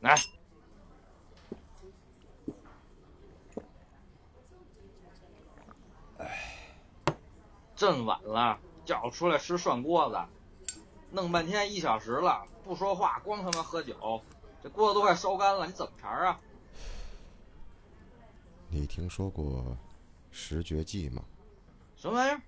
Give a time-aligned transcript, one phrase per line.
[0.00, 0.16] 来，
[7.74, 10.76] 这么晚了，叫我出来吃涮锅子，
[11.10, 14.22] 弄半天一小时了，不说话，光他妈喝酒，
[14.62, 16.40] 这锅子都快烧干了，你怎么茬啊？
[18.68, 19.76] 你听说过
[20.30, 21.24] 十绝技吗？
[21.96, 22.40] 什么玩意儿？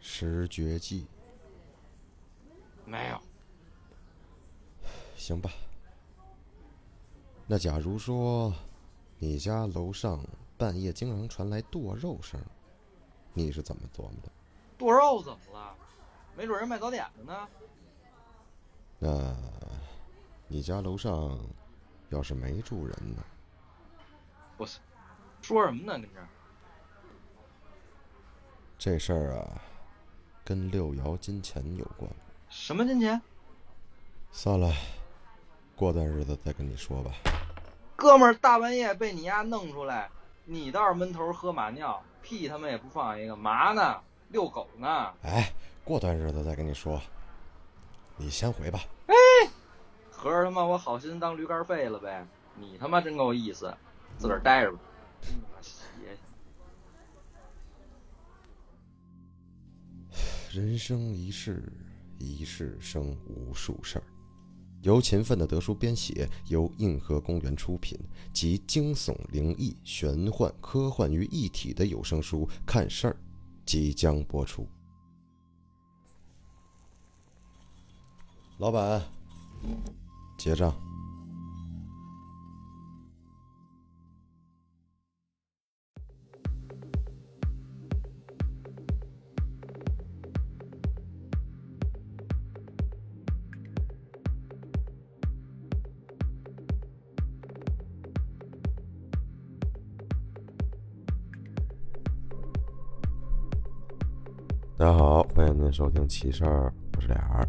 [0.00, 1.06] 十绝技。
[2.84, 3.20] 没有。
[5.16, 5.50] 行吧。
[7.52, 8.54] 那假如说，
[9.18, 10.24] 你家楼上
[10.56, 12.40] 半夜经常传来剁肉声，
[13.34, 14.30] 你是怎么琢磨的？
[14.78, 15.74] 剁肉怎么了？
[16.36, 17.48] 没准人卖早点的呢。
[19.00, 19.36] 那，
[20.46, 21.36] 你家楼上
[22.10, 23.24] 要是没住人呢？
[24.56, 24.78] 不是，
[25.42, 25.98] 说什么呢？
[25.98, 26.20] 跟这。
[28.78, 29.60] 这事儿啊，
[30.44, 32.08] 跟六爻金钱有关。
[32.48, 33.20] 什么金钱？
[34.30, 34.72] 算了，
[35.74, 37.10] 过段日子再跟你说吧。
[38.00, 40.08] 哥们儿，大半夜被你丫弄出来，
[40.46, 44.00] 你倒是闷头喝马尿，屁他妈也不放一个，嘛呢？
[44.30, 45.12] 遛狗呢？
[45.22, 45.52] 哎，
[45.84, 46.98] 过段日子再跟你说。
[48.16, 48.80] 你先回吧。
[49.06, 49.14] 哎，
[50.10, 52.26] 合着他妈我好心当驴肝肺了呗？
[52.54, 53.70] 你他妈真够意思，
[54.16, 54.78] 自个儿待着吧。
[60.50, 61.62] 人生一世，
[62.18, 64.04] 一世生无数事儿。
[64.82, 67.98] 由勤奋的德叔编写，由硬核公园出品，
[68.32, 73.12] 集惊悚、灵异、玄幻、科幻于一体的有声书《看事儿》
[73.66, 74.66] 即将播出。
[78.58, 79.02] 老板，
[80.38, 80.89] 结账。
[104.80, 107.46] 大家好，欢迎您收听奇事儿，我是俩儿。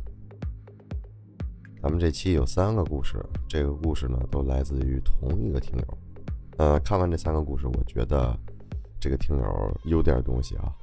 [1.81, 5.97] 咱们这期有三个故事，这个故事呢都来自于同一个听友。
[6.57, 8.37] 呃，看完这三个故事，我觉得
[8.99, 10.75] 这个听友有点东西啊。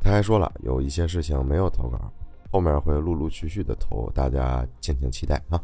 [0.00, 2.10] 他还说了，有一些事情没有投稿，
[2.50, 5.60] 后面会陆陆续续的投，大家敬请期待啊。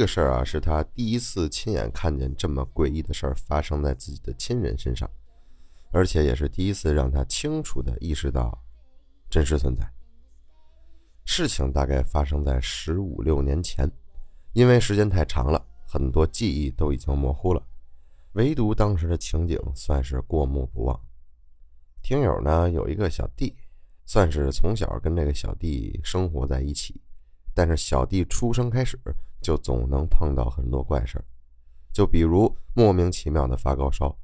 [0.00, 5.08] 个事儿啊，是他第一次亲眼看见这么诡异的事儿发生在自己的亲人身上，
[5.92, 8.58] 而且也是第一次让他清楚的意识到
[9.28, 9.86] 真实存在。
[11.26, 13.86] 事情大概发生在十五六年前，
[14.54, 17.62] 因为时间太长了，很多记忆都已经模糊了，
[18.32, 20.98] 唯独当时的情景算是过目不忘。
[22.02, 23.54] 听友呢有一个小弟，
[24.06, 26.98] 算是从小跟这个小弟生活在一起。
[27.52, 28.98] 但是小弟出生开始
[29.40, 31.24] 就总能碰到很多怪事儿，
[31.92, 34.16] 就比如莫名其妙的发高烧，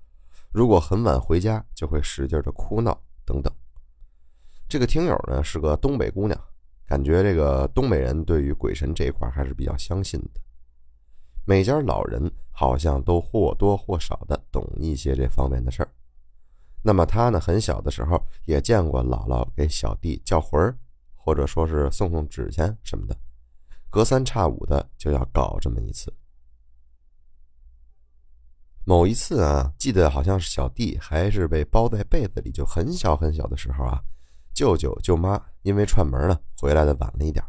[0.52, 3.52] 如果很晚回家就会使劲的哭闹等等。
[4.68, 6.40] 这个听友呢是个东北姑娘，
[6.86, 10.40] 感觉这个东北人对于鬼神这一块还是比较相信的。
[11.44, 15.88] 每家老人好像都或多或少的懂一些这方面的事儿。
[16.82, 20.76] 那么他呢很小的时候也见过姥姥给小弟叫魂儿。
[21.18, 23.16] 或者说是送送纸钱什么的，
[23.90, 26.12] 隔三差五的就要搞这么一次。
[28.84, 34.00] 某一次啊，记得好像是小弟还是被包在被子里，就很小很小的时候啊，
[34.54, 37.44] 舅舅舅妈因为串门呢回来的晚了一点，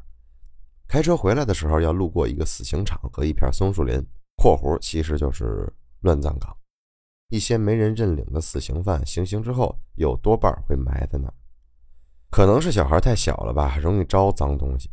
[0.88, 4.04] 开车回来的时候要路过一个死刑场和一片松树林
[4.36, 6.58] （括弧其实就是乱葬岗），
[7.30, 11.34] 一些没人认领的死刑犯行刑之后，有多半会埋在那儿。
[12.32, 14.90] 可能是小孩太小了吧，容易招脏东西。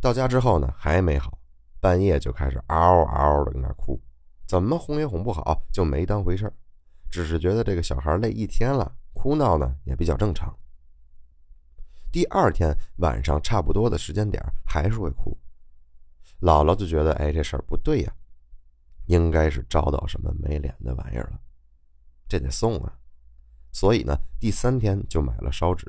[0.00, 1.38] 到家之后呢，还没好，
[1.80, 4.00] 半夜就开始嗷嗷的跟那哭，
[4.46, 6.52] 怎么哄也哄不好，就没当回事儿
[7.10, 10.56] 只是觉得这个小孩累一天了，哭闹呢也比较正常。
[12.12, 15.36] 第二天晚上差不多的时间点还是会哭，
[16.40, 18.12] 姥姥就觉得哎这事儿不对呀，
[19.06, 21.40] 应该是招到什么没脸的玩意儿了，
[22.28, 22.92] 这得送啊，
[23.72, 25.84] 所以呢第三天就买了烧纸。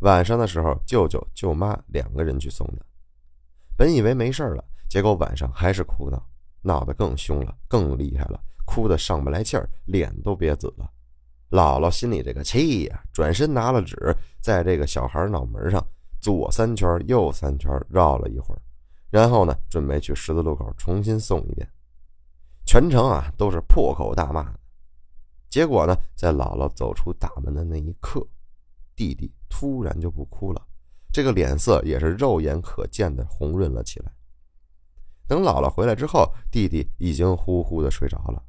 [0.00, 2.84] 晚上的时候，舅舅舅妈两个人去送的。
[3.76, 6.24] 本以为没事了，结果晚上还是哭闹，
[6.60, 10.90] 闹得更凶了，更厉害了，哭得上不来气儿，脸都憋紫了。
[11.50, 13.96] 姥姥心里这个气呀，转身拿了纸，
[14.40, 15.84] 在这个小孩脑门上
[16.20, 18.60] 左三圈右三圈绕了一会儿，
[19.10, 21.68] 然后呢，准备去十字路口重新送一遍。
[22.64, 24.54] 全程啊都是破口大骂。
[25.48, 28.26] 结果呢，在姥姥走出大门的那一刻。
[28.94, 30.62] 弟弟突然就不哭了，
[31.12, 34.10] 这个脸色也是肉眼可见的红润了起来。
[35.28, 38.42] 等姥姥回来之后，弟弟已经呼呼的睡着了。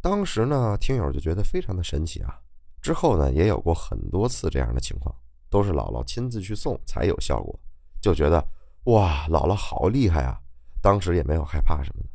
[0.00, 2.38] 当时呢，听友就觉得非常的神奇啊。
[2.80, 5.14] 之后呢，也有过很多次这样的情况，
[5.48, 7.58] 都是姥姥亲自去送才有效果，
[8.00, 8.46] 就觉得
[8.84, 10.38] 哇，姥姥好厉害啊！
[10.82, 12.08] 当时也没有害怕什么的。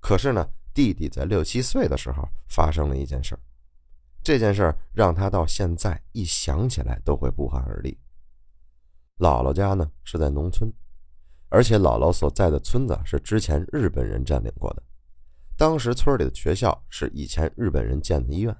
[0.00, 3.40] 可是呢，弟弟在六七岁的时候发生了一件事儿，
[4.22, 7.98] 这件事儿让他到现在一想起来都会不寒而栗。
[9.18, 10.72] 姥姥家呢是在农村，
[11.48, 14.82] 而且姥姥所在的村子是之前日本人占领过的。
[15.56, 18.56] 当时村里的学校是以前日本人建的医院，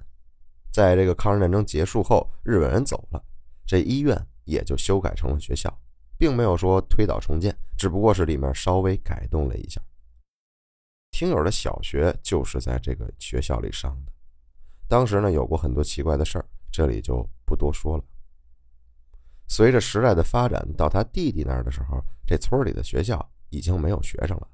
[0.71, 3.23] 在这个抗日战争结束后，日本人走了，
[3.65, 5.73] 这医院也就修改成了学校，
[6.17, 9.81] 并没有说推倒重建，只不过是里面稍微改动了一下。
[11.11, 14.11] 听友的小学就是在这个学校里上的，
[14.89, 18.03] 当时呢有过很多奇怪的事儿，这里就不多说了。
[19.47, 24.47] 随着时代的发展，到他弟弟那儿的时候，这村里的学校已经没有学生了，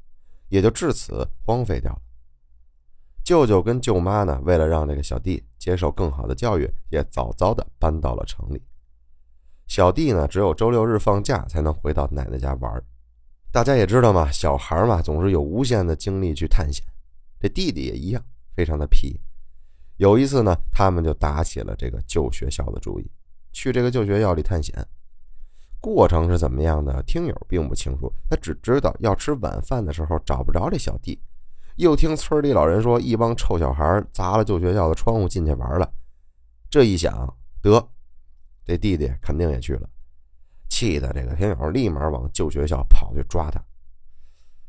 [0.50, 2.02] 也就至此荒废掉了。
[3.24, 8.62] 舅舅跟舅妈呢，为了让这个小弟接受更好的教育，也早早的搬到了城里。
[9.68, 12.84] 小弟呢，只有周六日放假才能回到奶奶家玩。
[13.52, 16.86] 大家也知道嘛，小孩嘛，总是有无限的精力去探险。
[17.40, 18.24] 这弟弟也一样，
[18.54, 19.20] 非常的皮。
[19.98, 23.10] 有一次呢，他们就打起了这个旧学校的主意，
[23.52, 24.86] 去这个旧学校里探险。
[25.80, 31.22] 过程是怎么样的，听友并不清楚，他只知道要吃晚饭的时候找不着这小弟。
[31.76, 35.90] 又听村里老人说，一帮臭小孩砸了旧学校的窗户进去玩了。
[36.70, 37.86] 这一想，得，
[38.66, 39.90] 这弟弟肯定也去了，
[40.68, 43.62] 气得这个听友立马往旧学校跑去抓他。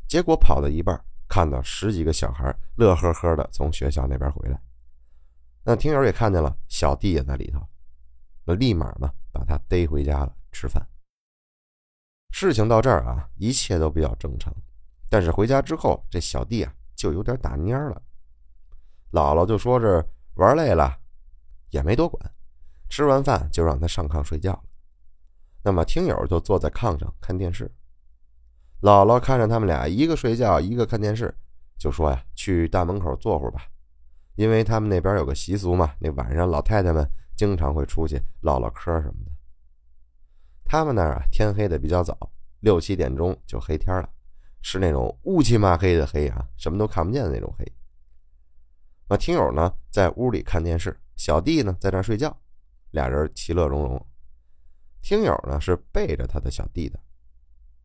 [0.07, 4.61] 结果跑到一半，看到十几个小孩乐呵呵的从学校那边回来。
[5.69, 7.59] 那听友也看见了，小弟也在里头，
[8.45, 10.81] 那立马呢把他逮回家了吃饭。
[12.31, 14.55] 事情到这儿啊，一切都比较正常。
[15.09, 16.73] 但是回家之后，这小弟啊。
[16.95, 18.01] 就有点打蔫了，
[19.11, 20.03] 姥姥就说是
[20.33, 20.97] 玩累了，
[21.69, 22.33] 也没多管，
[22.89, 24.63] 吃完饭就让他上炕睡觉了。
[25.61, 27.71] 那么听友就坐在炕上看电视，
[28.81, 31.31] 姥姥看着他们俩一个睡觉一个看电视，
[31.77, 33.67] 就说呀：“去大门口坐会儿吧，
[34.37, 37.05] 因为他们那边有个习俗嘛，那晚上老太太们
[37.35, 39.31] 经常会出去唠唠嗑什么的。
[40.63, 42.17] 他们那儿啊天黑的比较早，
[42.61, 44.09] 六七点钟就黑天了。”
[44.61, 47.65] 是那种乌漆嘛黑的黑啊，什么都看不见的那种黑。
[49.07, 52.35] 那听友呢在屋里看电视，小弟呢在那睡觉，
[52.91, 54.07] 俩人其乐融融。
[55.01, 56.99] 听友呢是背着他的小弟的，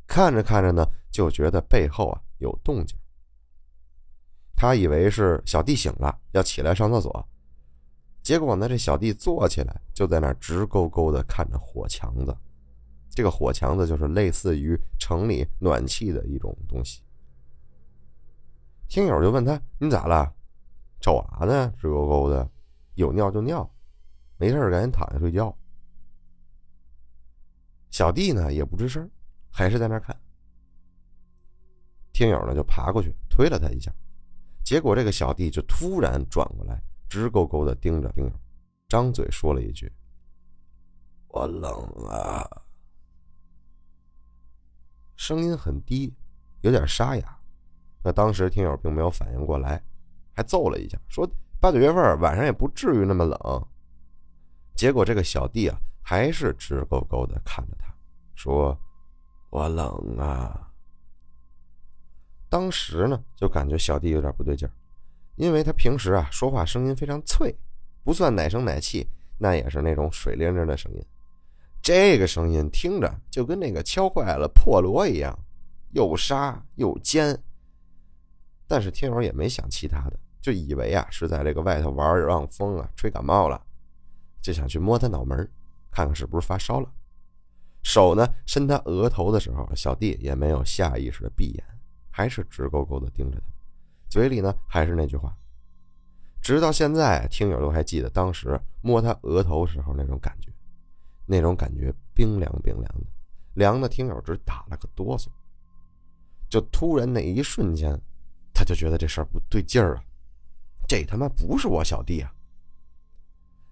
[0.06, 2.98] 看着看着呢就觉得背后啊有动静。
[4.62, 7.28] 他以为是小弟醒了要起来上厕所，
[8.22, 12.32] 结果呢这小弟坐起来就在那直勾勾的看着火墙子。
[13.10, 17.02] 这个火墙子就是类似于城里暖气的一种东西。
[18.86, 20.32] 听友就问他：“你咋了？
[21.00, 21.74] 瞅啥呢？
[21.76, 22.48] 直勾勾的，
[22.94, 23.68] 有尿就尿，
[24.36, 25.52] 没事赶紧躺下睡觉。”
[27.90, 29.10] 小弟呢也不吱声，
[29.50, 30.16] 还是在那看。
[32.12, 33.92] 听友呢就爬过去推了他一下，
[34.64, 38.32] 结果这个小弟就突然转过来，直勾勾的盯着听友，
[38.88, 39.92] 张嘴说了一句
[41.28, 41.70] ：“我冷
[42.08, 42.48] 啊。”
[45.16, 46.14] 声音很低，
[46.62, 47.38] 有点沙哑。
[48.02, 49.82] 那当时听友并没有反应过来，
[50.32, 51.28] 还揍了一下，说
[51.60, 53.68] 八九月份晚上也不至于那么冷。
[54.74, 57.94] 结果这个小弟啊，还是直勾勾的看着他，
[58.34, 58.76] 说
[59.50, 60.68] ：“我冷啊。”
[62.52, 64.70] 当时呢，就感觉小弟有点不对劲儿，
[65.36, 67.56] 因为他平时啊说话声音非常脆，
[68.04, 71.02] 不算奶声奶气，那也是那种水灵灵的声音。
[71.80, 75.34] 这个声音听着就跟那个敲坏了破锣一样，
[75.92, 77.42] 又沙又尖。
[78.66, 83.58] 但是听友也没想其他的，就以为啊是在这个外头玩让风啊吹感冒了，
[84.42, 85.38] 就想去摸他脑门
[85.90, 86.92] 看看是不是发烧了。
[87.82, 91.64] 手呢伸他额头的时候，小弟也没有下意识的闭眼，
[92.12, 93.46] 还是直勾勾的盯着他，
[94.08, 95.36] 嘴里呢还是那句话。
[96.40, 100.52] 直到现在，听友都还记得当时摸他额头时候那种感觉。
[101.24, 103.06] 那种感觉冰凉冰凉的，
[103.54, 105.28] 凉的听友直打了个哆嗦。
[106.50, 107.98] 就突然那一瞬间，
[108.52, 110.04] 他就觉得这事儿不对劲儿啊！
[110.88, 112.34] 这他妈不是我小弟啊！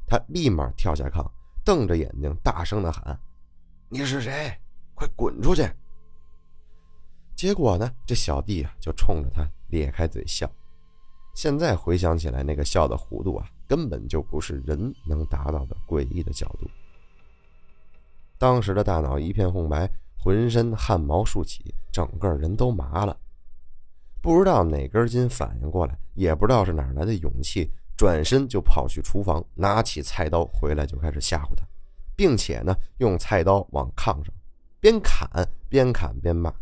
[0.07, 1.29] 他立马跳下炕，
[1.65, 3.19] 瞪着眼睛，大声的喊
[3.91, 4.57] ：“你是谁？
[4.95, 5.69] 快滚出去！”
[7.41, 10.47] 结果呢，这小弟啊就冲着他咧开嘴笑，
[11.35, 16.69] 现在回想起来，那个笑的弧度啊，根本就不是人能达到的诡异的角度。
[18.37, 23.19] 当时的大脑一片空白，浑身汗毛竖起，整个人都麻了。
[24.21, 31.65] 不知道哪根筋反应过来，也不知道是哪来的勇气，转身就跑去厨房，拿起菜刀回来就开始吓唬他，
[32.15, 34.27] 并且呢，用菜刀往炕上
[34.79, 35.27] 边砍
[35.71, 36.53] 边砍边骂。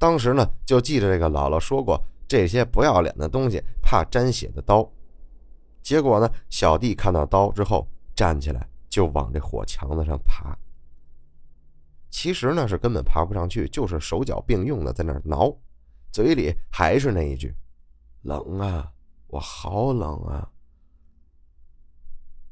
[0.00, 4.90] 当时呢，就记着这个姥姥说过，这些不要脸的东西怕沾血的刀。
[5.82, 10.56] 结果呢，小弟看到刀之后，站起来就往这火墙子上爬。
[12.08, 15.54] 其实呢，是根本爬不上去，就是手脚并用的在那挠，
[16.10, 17.54] 嘴里还是那一句
[18.24, 18.90] ：“冷啊，
[19.26, 20.50] 我好冷啊。”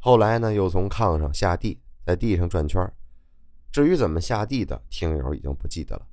[0.00, 2.93] 后来呢，又从炕上下地，在地上转圈
[3.73, 6.07] 至于怎么下地的，听友已经不记得了。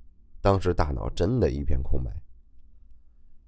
[0.45, 2.11] 当时大脑真的一片空白。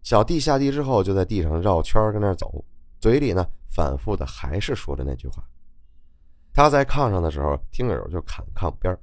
[0.02, 2.66] 小弟下地之后，就在地上绕圈跟那走，
[3.00, 5.44] 嘴里呢反复的还是说着那句话。
[6.52, 8.98] 他在炕上的时候，听友就砍炕边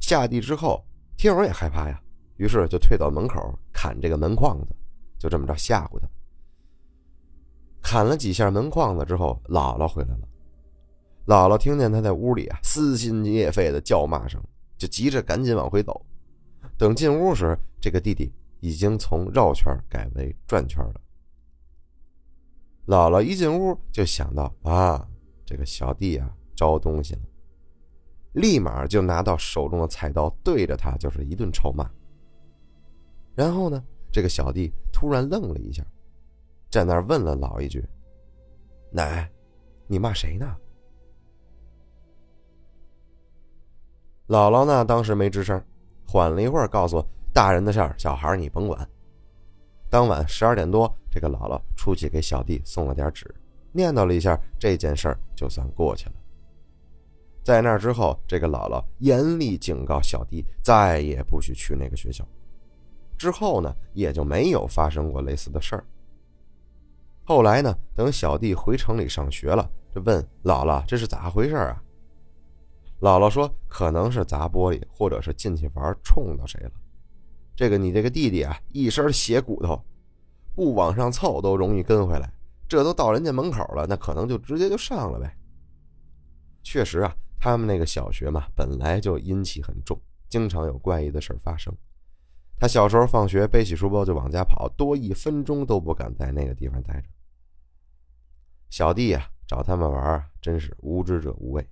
[0.00, 0.84] 下地之后，
[1.16, 2.02] 听友也害怕呀，
[2.38, 4.74] 于是就退到门口砍这个门框子，
[5.16, 6.08] 就这么着吓唬他。
[7.80, 10.28] 砍了几下门框子之后，姥姥回来了。
[11.28, 14.42] 姥姥听见他在屋里啊撕心裂肺的叫骂声，
[14.76, 16.04] 就急着赶紧往回走。
[16.78, 21.00] 等进屋时，这个弟弟已经从绕圈改为转圈了。
[22.86, 25.04] 姥姥一进屋就想到啊，
[25.44, 27.22] 这个小弟啊招东西了，
[28.34, 31.90] 立马就拿到手中的菜刀对着他就是一顿臭骂。
[33.34, 33.82] 然后呢，
[34.12, 35.84] 这个小弟突然愣了一下，
[36.70, 37.84] 在那儿问了老一句
[38.92, 39.28] ：“奶，
[39.88, 40.56] 你骂谁呢？”
[44.28, 45.60] 姥姥呢，当时没吱声。
[46.10, 48.88] 缓了一会儿，告诉大人的事儿，小孩你甭管。
[49.90, 53.32] 当晚十二点多，这个姥姥出去给小弟送了点纸，
[53.72, 56.12] 念叨了一下，这件事儿就算过去了。
[57.44, 62.26] 在那之后，这个姥姥严厉警告小弟，再也不许去那个学校。
[63.18, 65.84] 之后呢，也就没有发生过类似的事儿。
[67.24, 71.82] 后来呢，等小弟回城里上学了，就问姥姥这是咋回事啊？
[73.00, 76.72] 姥姥说：“可能是砸玻璃，或者是进去玩冲到谁了。
[77.54, 79.80] 这个你这个弟弟啊，一身血骨头，
[80.54, 82.28] 不往上凑都容易跟回来。
[82.68, 85.32] 这都到人家门口了，那可能就直接就上了呗。
[86.64, 91.72] 确实啊，他们那个小学嘛，本来就阴气很重，经常有怪异的事发生。
[92.58, 97.08] 他小时候放学背起书包就往家跑，多一分钟都不敢在那个地方待着。
[98.68, 101.64] 小弟呀，找他们玩，真是无知者无畏。”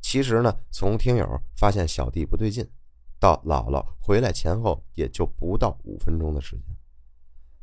[0.00, 2.68] 其实呢，从听友发现小弟不对劲，
[3.18, 6.76] 到姥姥回来前后也就不到五分钟的时间，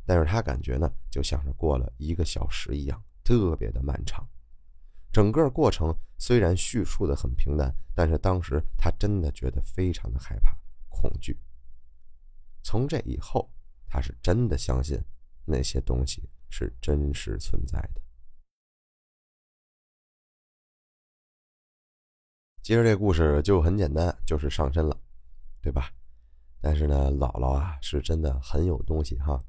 [0.06, 4.26] 但是他感觉呢，就像是过了一个小时一样，特别的漫长。
[5.10, 10.56] 整个过程虽然叙述的很平淡，但是当时他真的觉得非常的害怕、
[10.88, 11.38] 恐惧。
[12.62, 13.50] 从这以后，
[13.88, 15.02] 他是真的相信
[15.44, 18.00] 那些东西是真实存在的。
[22.62, 24.96] 接着这故事就很简单，就是上身了，
[25.62, 25.90] 对吧？
[26.60, 29.40] 但是呢，姥姥啊是真的很有东西哈。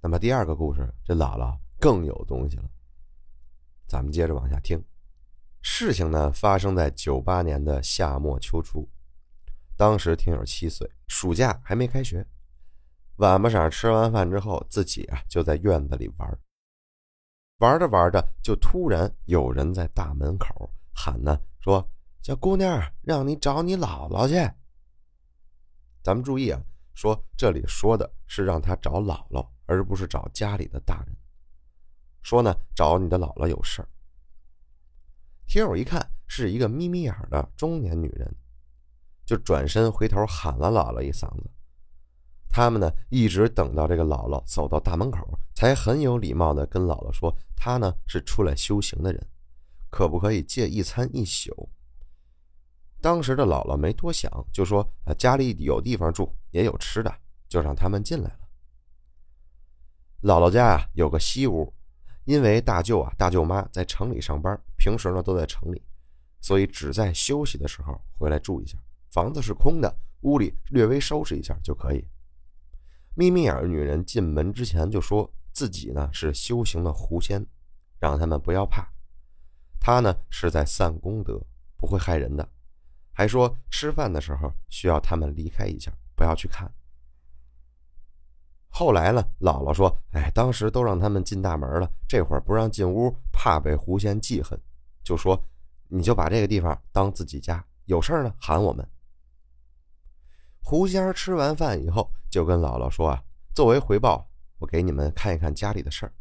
[0.00, 2.70] 那么第二个故事，这姥姥更有东西了。
[3.86, 4.82] 咱们接着往下听。
[5.60, 8.88] 事情呢发生在九八年的夏末秋初，
[9.76, 12.26] 当时听友七岁，暑假还没开学，
[13.16, 16.38] 晚不晌吃完饭之后，自己啊就在院子里玩。
[17.60, 21.86] 玩着玩着，就突然有人在大门口喊呢，说
[22.22, 24.34] ：“小姑娘，让你找你姥姥去。”
[26.02, 26.58] 咱们注意啊，
[26.94, 31.14] 说这里说的是让他找姥姥，而不是找家里的大人。
[32.22, 33.88] 说呢，找你的姥姥有事儿。
[35.46, 38.34] 听友一看是一个眯眯眼的中年女人，
[39.26, 41.50] 就转身回头喊了姥姥一嗓子。
[42.50, 49.26] 他们呢，一直等到这个姥姥走到大门口，才很有礼貌的跟姥姥说：“他呢是出来修行的人，
[49.88, 51.68] 可不可以借一餐一宿？”
[53.00, 57.14] 当时的姥姥没多想，就说：“啊，家里有地方住，也有吃的，
[57.48, 58.40] 就让他们进来了。”
[60.22, 61.72] 姥姥家啊有个西屋，
[62.24, 65.80] 因为大舅啊、大舅妈在城里上班，平时呢都在城里，
[66.40, 68.76] 所以只在休息的时候回来住一下。
[69.10, 72.04] 房子是空的，屋里略微收拾一下就可以。
[73.14, 77.44] 眯眯眼女人进门之前就说自己呢是修行的狐仙，
[77.98, 78.88] 让他们不要怕，
[79.80, 81.40] 她呢是在散功德，
[81.76, 82.48] 不会害人的，
[83.12, 86.72] 还说吃饭的时候需要他们离开一下，不要去看。
[88.68, 94.58] 后来呢，姥姥说：“哎，当时都让他们进大门了，这会儿不让进屋，怕被狐仙记恨，
[95.02, 95.38] 就说
[95.88, 98.88] 你就把这个地方当自己家，有事儿呢喊我们。”
[100.62, 103.22] 狐仙儿吃完饭以后，就跟姥姥说：“啊，
[103.54, 106.12] 作为回报，我给你们看一看家里的事儿。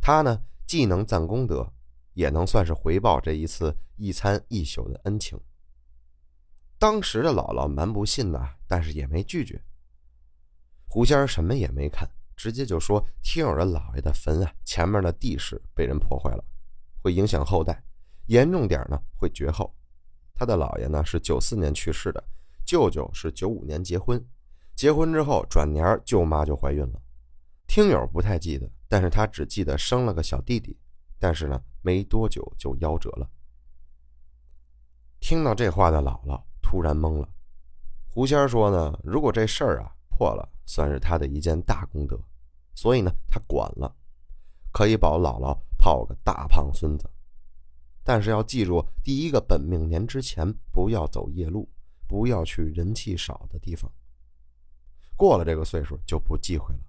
[0.00, 1.72] 他呢，既能攒功德，
[2.14, 5.38] 也能算是回报这一次一餐一宿的恩情。”
[6.78, 9.62] 当时的姥姥蛮不信的，但是也没拒绝。
[10.88, 16.44] 狐仙儿什么也没看，直接就说：“听友的姥爷的坟啊，前面的地势被人破坏了，
[17.02, 17.82] 会影响后代，
[18.26, 19.74] 严重点呢会绝后。
[20.34, 22.22] 他的姥爷呢是九四年去世的，
[22.66, 24.22] 舅舅是九五年结婚，
[24.74, 27.00] 结婚之后转年舅妈就怀孕了。
[27.66, 30.76] 听友不太记得，但是他只记得生了个小弟弟，
[31.18, 33.26] 但是呢没多久就夭折了。
[35.20, 37.28] 听到这话的姥姥。”突然懵了，
[38.08, 42.18] 狐仙说呢：“如果这事儿啊破了，算是他的一件大功德，
[42.74, 43.94] 所以呢他管了，
[44.72, 47.08] 可以保姥姥泡个大胖孙子。
[48.02, 51.68] 但是要记住，第一个本命年之前不要走夜路，
[52.06, 53.90] 不要去人气少的地方。
[55.16, 56.80] 过了这个岁数就不忌讳了。”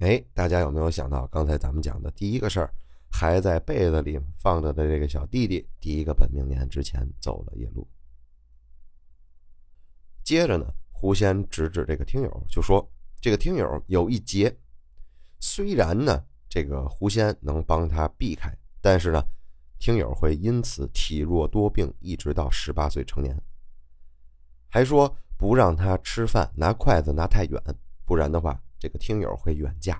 [0.00, 2.74] 哎，大家有没有想到刚才咱们讲的第一个事儿，
[3.10, 7.88] 还在被子里放着的这个小弟弟，第一个本命年之前走了夜路？
[10.22, 12.86] 接着呢，狐仙指指这个听友，就说
[13.22, 14.54] ：“这个听友有一劫，
[15.40, 19.22] 虽然呢，这个狐仙能帮他避开，但是呢，
[19.78, 23.40] 听友会因此体弱多病，一直到十八岁成年。
[24.76, 27.58] 还说不让他吃饭拿筷子拿太远，
[28.04, 29.98] 不然的话，这个听友会远嫁。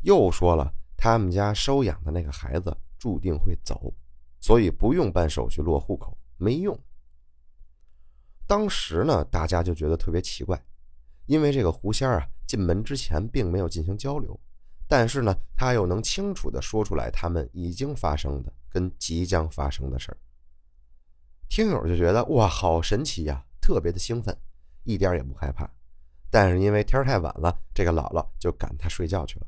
[0.00, 3.92] 又说了，他们家收养的那个孩子注定会走，
[4.40, 6.74] 所以不用办手续落户口，没用。”
[8.48, 10.58] 当时呢，大家就觉得特别奇怪，
[11.26, 14.40] 因为这个狐仙啊，进门之前并没有进行交流，
[14.88, 20.16] 但是呢，他又能清楚的说出来他们已经发生的跟即将发生的事儿。
[21.50, 24.36] 听友就觉得哇，好神奇呀，特别的兴奋，
[24.82, 25.70] 一点也不害怕。
[26.28, 29.46] 但是因为天太晚了，这个姥姥就赶他睡觉去了。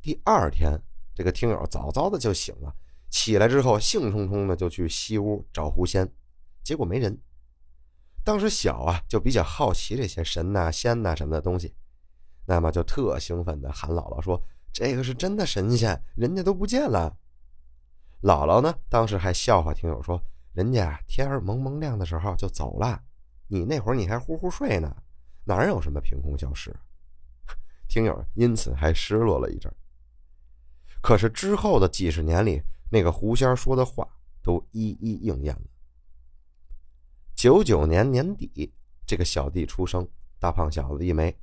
[0.00, 0.80] 第二天，
[1.14, 2.74] 这个听友早早的就醒了。
[3.10, 6.10] 起来之后，兴冲冲的就去西屋找狐仙，
[6.62, 7.20] 结果没人。
[8.24, 11.74] 当时小啊，就比较好奇这些神呐、仙呐什么的东西，
[12.46, 17.16] 那么就特兴奋的喊姥姥说：“这个是真的神仙，人家都不见了。”
[18.22, 20.20] 姥姥呢，当时还笑话听友说
[20.54, 23.02] ：“人家天儿蒙蒙亮的时候就走了，
[23.48, 24.96] 你那会儿你还呼呼睡呢，
[25.44, 26.74] 哪有什么凭空消失？”
[27.88, 29.72] 听友因此还失落了一阵。
[31.02, 34.08] 可是之后的几十年里，那个狐仙说的话
[34.42, 35.62] 都一一应验了。
[37.34, 38.72] 九九年年底，
[39.04, 41.36] 这个小弟出生，大胖小子一枚，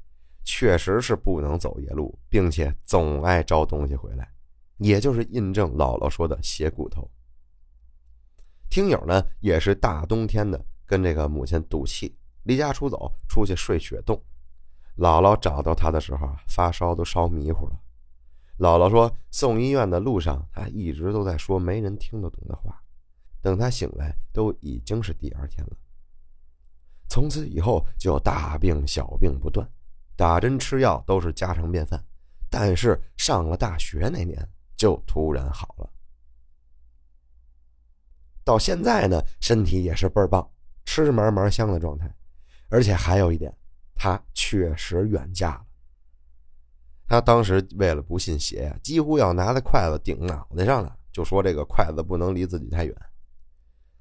[0.44, 4.32] 确实是不能走夜路，并且总爱招东西回来，
[4.78, 7.08] 也就是印证姥姥说的邪骨头。
[8.72, 14.20] 听友呢也是大冬天的跟这个母亲赌气，离家出走，出去睡雪洞。
[14.98, 17.78] 姥姥找到他的时候，发烧都烧迷糊了。
[18.58, 22.82] 姥姥说，送医院的路上，他一直都在说没人听得懂的话。
[23.42, 25.76] 等他醒来，都已经是第二天了。
[27.10, 29.70] 从此以后，就大病小病不断，
[30.16, 32.02] 打针吃药都是家常便饭。
[32.50, 35.90] 但是上了大学那年，就突然好了。
[38.52, 40.46] 到现在呢，身体也是倍儿棒，
[40.84, 42.14] 吃嘛嘛香的状态。
[42.68, 43.56] 而且还有一点，
[43.96, 45.62] 他确实远嫁了。
[47.08, 52.94] 他当时为了不信邪呀，几乎要拿着筷子顶脑袋上了，就说这个筷子不能离自己太远，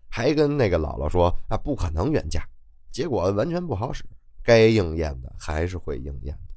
[0.09, 2.45] 还跟那个姥姥说啊不可能远嫁，
[2.91, 4.05] 结果完全不好使，
[4.43, 6.55] 该应验的还是会应验的。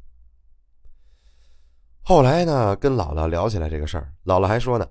[2.01, 4.87] 后来呢，跟姥姥聊起来这个事儿，姥姥还说呢，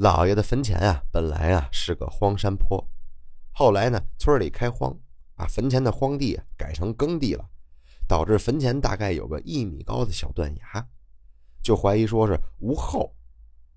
[0.00, 2.82] 姥爷的坟前啊本来啊是个荒山坡，
[3.52, 4.98] 后来呢村里开荒，
[5.34, 7.44] 把坟前的荒地改成耕地了。
[8.08, 10.88] 导致坟前大概有个一米高的小断崖，
[11.62, 13.14] 就怀疑说是无后，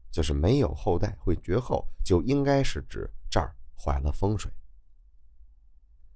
[0.10, 4.50] 就是没有后代会绝后，就应该是指这儿坏了风水。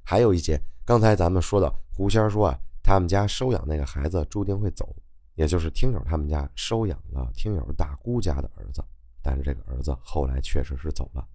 [0.04, 4.96] 还有一节，刚才咱们说到狐仙说啊，他们家收养那个孩子注定会走，
[5.36, 8.82] 也就是听友他们家收养了听友大姑家的儿子，
[9.22, 11.28] 但是这个儿子后来确实是走了。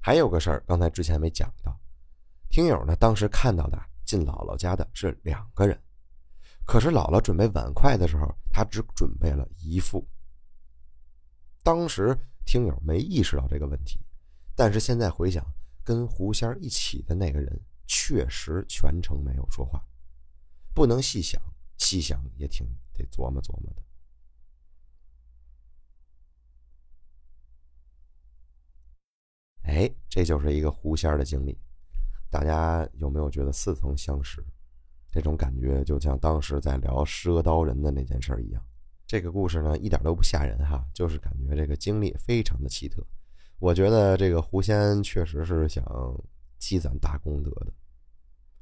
[0.00, 1.78] 还有个事儿，刚才之前没讲到，
[2.48, 3.80] 听友呢当时看到的。
[4.06, 5.82] 进姥姥家的是两个人，
[6.66, 10.06] 可是姥姥准备碗筷的时候，他只准备了一副。
[11.62, 13.98] 当时听友没意识到这个问题，
[14.54, 15.42] 但是现在回想，
[15.82, 19.82] 跟狐仙一起的那个人确实全程没有说话，
[20.74, 21.40] 不能细想，
[21.78, 23.82] 细想也挺得琢磨琢磨的。
[29.64, 31.58] 哎，这就是一个狐仙的经历，
[32.30, 34.44] 大家有没有觉得似曾相识？
[35.10, 38.62] 这种感觉就像当时在聊赊刀人的那件事一样。
[39.06, 43.02] 这个故事呢，一点都不吓人哈，就是感觉这个经历非常的奇特。
[43.58, 45.84] 我觉得这个狐仙确实是想
[46.58, 47.72] 积攒大功德的。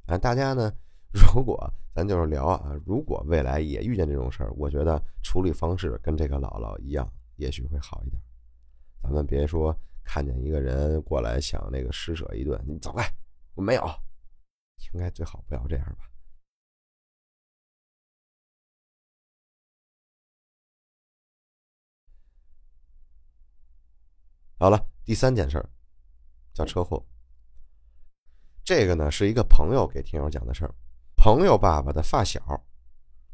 [0.06, 0.72] 啊，大家呢，
[1.12, 8.22] 如果咱就是聊啊，如果未来也遇见这种事儿，我觉得处理方式跟这个姥姥一样，也许会好一点。
[9.02, 9.76] 咱们别说。
[10.04, 13.04] 看见一个人过来想那个施舍一顿，你走开！
[13.54, 13.84] 我没有，
[14.94, 16.08] 应该最好不要这样吧。
[24.58, 25.68] 好了，第三件事儿
[26.52, 27.04] 叫车祸。
[28.64, 30.74] 这个呢是一个朋友给听友讲的事儿，
[31.16, 32.40] 朋友爸爸的发小，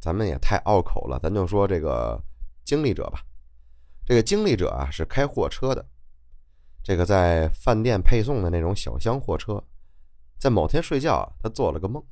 [0.00, 2.18] 咱们也太拗口了，咱就说这个
[2.64, 3.22] 经历者吧。
[4.07, 5.87] 这个经历者啊是开货车的。
[6.82, 9.62] 这个在饭店配送的那种小厢货车，
[10.38, 12.02] 在某天睡觉啊，他做了个梦，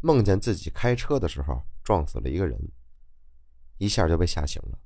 [0.00, 2.58] 梦见自己开车的时候撞死了一个人，
[3.78, 4.78] 一下就被吓醒了，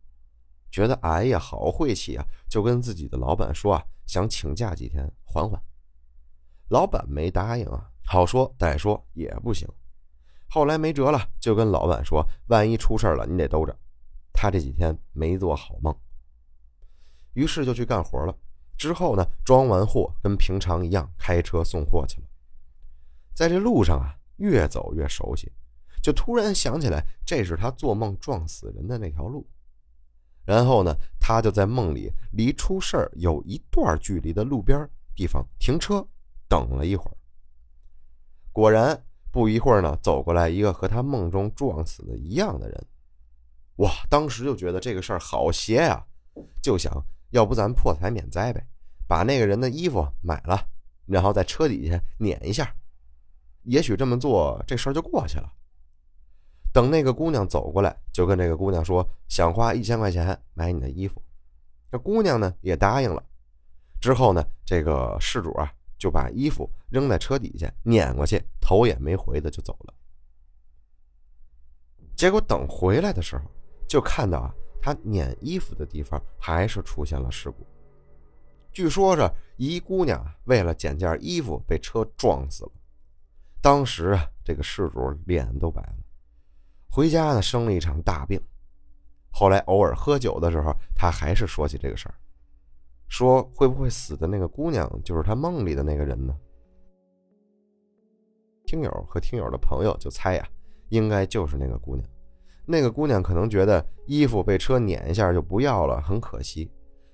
[0.71, 5.59] 觉得哎呀好晦气啊，就跟自己的老板说啊，想请假几天缓缓。
[6.69, 9.67] 老板没答应啊，好说歹说也不行，
[10.51, 13.75] 后来没辙了，就跟老板说，万一出事了你得兜着。
[14.35, 15.97] 他这几天没做好梦，
[17.33, 18.37] 于是就去干活了。
[18.79, 22.27] 之后呢，装完货跟平常一样开车送货去了。
[23.35, 25.51] 在这路上啊，越走越熟悉，
[26.01, 29.45] 就突然想起来这是他做梦撞死人的那条路。
[30.45, 36.07] 然后呢，他就在梦里离出事儿有一段距离的路边地方停车
[36.49, 37.17] 等了一会儿。
[38.53, 42.87] 果然，不一会儿呢，走过来一个和他梦中撞死的一样的人。
[43.79, 43.91] 哇！
[44.09, 46.07] 当时就觉得这个事儿好邪呀，
[46.63, 47.05] 就想。
[47.31, 48.67] 要不咱破财免灾呗，
[49.09, 50.65] 把那个人的衣服买了，
[51.07, 52.73] 然后在车底下碾一下，
[53.63, 55.53] 也许这么做这事儿就过去了。
[56.73, 61.21] 等那个姑娘走过来，就跟这个姑娘说想花一千块钱买你的衣服，
[61.91, 63.25] 这姑娘呢也答应了。
[64.01, 69.95] 之后呢，这个事主啊就把衣服扔在车底下碾过去，头也没回的就走了。
[72.15, 73.45] 结果等回来的时候，
[73.89, 74.55] 就看到啊。
[74.81, 77.67] 他撵衣服的地方还是出现了事故。
[78.73, 82.73] 据说是一姑娘为了捡件衣服被车撞死了。
[83.61, 85.97] 当时啊，这个事主脸都白了，
[86.89, 88.41] 回家呢生了一场大病。
[89.31, 92.15] 后来偶尔喝酒的时候，他还是说起这个事儿，
[93.09, 96.37] 说会不会死的那个姑娘就是他梦里的那个人呢？
[98.65, 100.49] 听友和听友的朋友就猜呀，
[100.91, 102.09] 应该就是那个姑娘。
[102.65, 106.71] 那个姑娘可能觉得衣服被车碾一下就不要了，很可惜，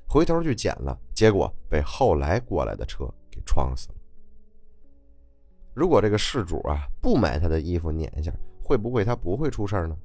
[0.09, 3.95] 回头去捡了，结果被后来过来的车给撞死了。
[5.75, 9.97] 如果这个事主啊不买他的衣服碾一下，会不会他不会出事呢？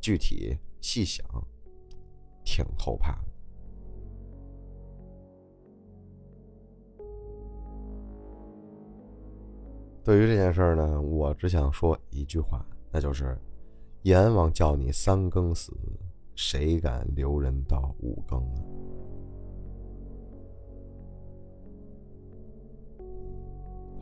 [0.00, 1.26] 具体细想，
[2.44, 3.28] 挺后怕的。
[10.02, 13.38] 对于这件事儿呢，我只想说一句话，那就是。
[14.02, 15.76] 阎王叫你三更死，
[16.36, 18.62] 谁敢留人到五更啊？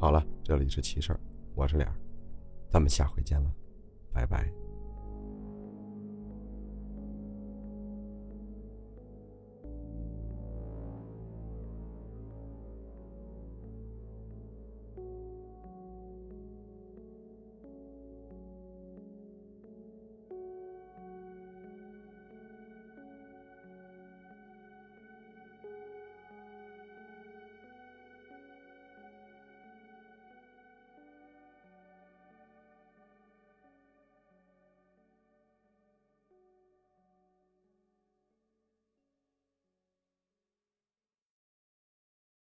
[0.01, 1.21] 好了，这里是奇事儿，
[1.55, 1.95] 我是脸儿，
[2.69, 3.51] 咱们下回见了，
[4.13, 4.64] 拜拜。